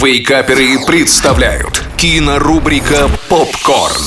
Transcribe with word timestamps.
Вейкаперы 0.00 0.78
представляют 0.86 1.82
кинорубрика 1.96 3.10
«Попкорн». 3.28 4.04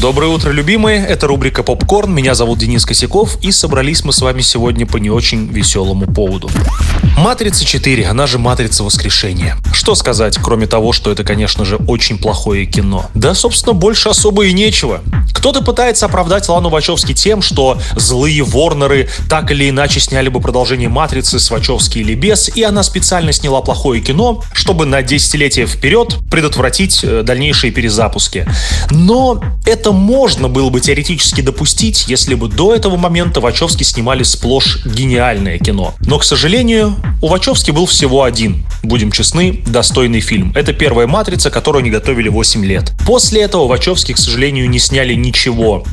Доброе 0.00 0.28
утро, 0.28 0.50
любимые. 0.50 1.04
Это 1.04 1.26
рубрика 1.26 1.62
«Попкорн». 1.62 2.14
Меня 2.14 2.34
зовут 2.34 2.60
Денис 2.60 2.86
Косяков, 2.86 3.36
и 3.42 3.52
собрались 3.52 4.04
мы 4.04 4.14
с 4.14 4.22
вами 4.22 4.40
сегодня 4.40 4.86
по 4.86 4.96
не 4.96 5.10
очень 5.10 5.48
веселому 5.48 6.06
поводу. 6.06 6.50
«Матрица 7.18 7.66
4», 7.66 8.04
она 8.04 8.26
же 8.26 8.38
«Матрица 8.38 8.84
воскрешения». 8.84 9.58
Что 9.74 9.94
сказать, 9.94 10.38
кроме 10.42 10.66
того, 10.66 10.94
что 10.94 11.12
это, 11.12 11.24
конечно 11.24 11.66
же, 11.66 11.76
очень 11.76 12.16
плохое 12.16 12.64
кино? 12.64 13.04
Да, 13.12 13.34
собственно, 13.34 13.74
больше 13.74 14.08
особо 14.08 14.46
и 14.46 14.54
нечего. 14.54 15.02
Кто-то 15.36 15.60
пытается 15.62 16.06
оправдать 16.06 16.48
Лану 16.48 16.70
Вачовски 16.70 17.12
тем, 17.12 17.42
что 17.42 17.78
злые 17.94 18.42
Ворнеры 18.42 19.10
так 19.28 19.50
или 19.50 19.68
иначе 19.68 20.00
сняли 20.00 20.30
бы 20.30 20.40
продолжение 20.40 20.88
«Матрицы» 20.88 21.38
с 21.38 21.50
Вачовски 21.50 21.98
или 21.98 22.14
без, 22.14 22.48
и 22.48 22.62
она 22.62 22.82
специально 22.82 23.32
сняла 23.32 23.60
плохое 23.60 24.00
кино, 24.00 24.42
чтобы 24.54 24.86
на 24.86 25.02
десятилетия 25.02 25.66
вперед 25.66 26.16
предотвратить 26.30 27.00
э, 27.02 27.22
дальнейшие 27.22 27.70
перезапуски. 27.70 28.46
Но 28.90 29.42
это 29.66 29.92
можно 29.92 30.48
было 30.48 30.70
бы 30.70 30.80
теоретически 30.80 31.42
допустить, 31.42 32.06
если 32.08 32.34
бы 32.34 32.48
до 32.48 32.74
этого 32.74 32.96
момента 32.96 33.40
Вачовски 33.40 33.82
снимали 33.82 34.22
сплошь 34.22 34.78
гениальное 34.86 35.58
кино. 35.58 35.94
Но, 36.00 36.18
к 36.18 36.24
сожалению, 36.24 36.96
у 37.20 37.28
Вачовски 37.28 37.72
был 37.72 37.84
всего 37.84 38.22
один, 38.22 38.64
будем 38.82 39.12
честны, 39.12 39.62
достойный 39.66 40.20
фильм. 40.20 40.52
Это 40.54 40.72
первая 40.72 41.06
«Матрица», 41.06 41.50
которую 41.50 41.80
они 41.80 41.90
готовили 41.90 42.30
8 42.30 42.64
лет. 42.64 42.92
После 43.06 43.42
этого 43.42 43.66
Вачовски, 43.68 44.14
к 44.14 44.18
сожалению, 44.18 44.70
не 44.70 44.78
сняли 44.78 45.12
ничего 45.14 45.35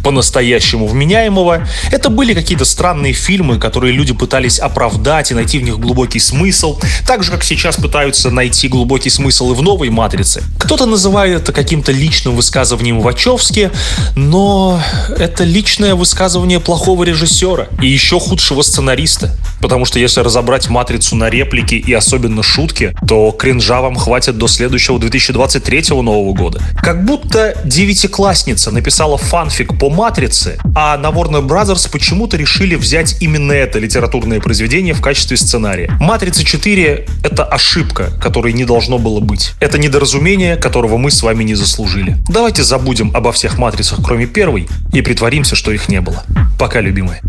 по-настоящему 0.03 0.87
вменяемого. 0.87 1.67
Это 1.91 2.09
были 2.09 2.33
какие-то 2.33 2.65
странные 2.65 3.13
фильмы, 3.13 3.59
которые 3.59 3.93
люди 3.93 4.13
пытались 4.13 4.59
оправдать 4.59 5.31
и 5.31 5.33
найти 5.33 5.59
в 5.59 5.63
них 5.63 5.79
глубокий 5.79 6.19
смысл, 6.19 6.79
так 7.05 7.23
же, 7.23 7.31
как 7.31 7.43
сейчас 7.43 7.75
пытаются 7.75 8.29
найти 8.31 8.67
глубокий 8.67 9.09
смысл 9.09 9.51
и 9.51 9.55
в 9.55 9.61
новой 9.61 9.89
«Матрице». 9.89 10.43
Кто-то 10.57 10.85
называет 10.85 11.43
это 11.43 11.51
каким-то 11.51 11.91
личным 11.91 12.35
высказыванием 12.35 13.01
Вачовски, 13.01 13.71
но 14.15 14.81
это 15.17 15.43
личное 15.43 15.95
высказывание 15.95 16.59
плохого 16.59 17.03
режиссера 17.03 17.67
и 17.81 17.87
еще 17.87 18.19
худшего 18.19 18.61
сценариста. 18.61 19.35
Потому 19.61 19.85
что 19.85 19.97
если 19.97 20.19
разобрать 20.19 20.69
«Матрицу» 20.69 21.15
на 21.15 21.29
реплики 21.29 21.75
и 21.75 21.93
особенно 21.93 22.43
шутки, 22.43 22.93
то 23.07 23.31
кринжа 23.31 23.81
вам 23.81 23.95
хватит 23.95 24.37
до 24.37 24.47
следующего 24.47 24.99
2023 24.99 25.85
Нового 25.89 26.33
года. 26.33 26.61
Как 26.81 27.05
будто 27.05 27.57
девятиклассница 27.63 28.71
написала 28.71 29.17
фанфик 29.17 29.79
по 29.79 29.89
«Матрице», 29.89 30.57
а 30.75 30.97
на 30.97 31.07
Warner 31.07 31.47
Brothers 31.47 31.89
почему-то 31.89 32.35
решили 32.35 32.75
взять 32.75 33.21
именно 33.21 33.53
это 33.53 33.79
литературное 33.79 34.41
произведение 34.41 34.93
в 34.93 35.01
качестве 35.01 35.37
сценария. 35.37 35.95
«Матрица 35.99 36.43
4»— 36.43 37.09
это 37.23 37.45
ошибка, 37.45 38.11
которой 38.21 38.51
не 38.53 38.65
должно 38.65 38.97
было 38.97 39.21
быть. 39.21 39.53
Это 39.61 39.77
недоразумение, 39.77 40.57
которого 40.57 40.97
мы 40.97 41.09
с 41.09 41.23
вами 41.23 41.43
не 41.43 41.55
заслужили. 41.55 42.17
Давайте 42.27 42.63
забудем 42.63 43.11
обо 43.13 43.31
всех 43.31 43.57
«Матрицах», 43.57 43.99
кроме 44.03 44.25
первой, 44.25 44.67
и 44.93 45.01
притворимся, 45.01 45.55
что 45.55 45.71
их 45.71 45.89
не 45.89 45.99
было. 45.99 46.23
Пока, 46.57 46.79
любимые. 46.79 47.21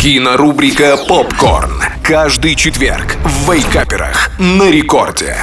Кинорубрика 0.00 0.96
«Попкорн». 0.96 1.82
Каждый 2.02 2.54
четверг 2.54 3.16
в 3.24 3.52
Вейкаперах 3.52 4.30
на 4.38 4.70
рекорде. 4.70 5.36